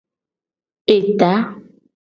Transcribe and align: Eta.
Eta. 0.95 1.31